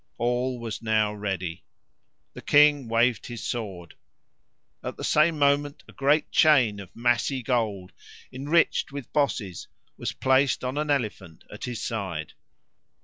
All 0.17 0.59
was 0.59 0.81
now 0.81 1.13
ready. 1.13 1.63
The 2.33 2.41
king 2.41 2.87
waved 2.87 3.27
his 3.27 3.43
sword. 3.43 3.93
At 4.83 4.97
the 4.97 5.03
same 5.03 5.37
moment 5.37 5.83
a 5.87 5.91
great 5.93 6.31
chain 6.31 6.79
of 6.79 6.95
massy 6.95 7.43
gold, 7.43 7.91
enriched 8.33 8.91
with 8.91 9.13
bosses, 9.13 9.67
was 9.97 10.11
placed 10.11 10.63
on 10.63 10.79
an 10.79 10.89
elephant 10.89 11.43
at 11.53 11.65
his 11.65 11.83
side. 11.83 12.33